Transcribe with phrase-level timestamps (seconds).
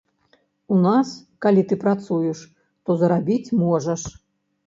[0.75, 1.09] У нас,
[1.45, 2.39] калі ты працуеш,
[2.89, 4.01] то зарабіць можаш.